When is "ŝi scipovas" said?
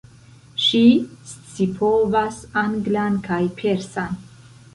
0.67-2.41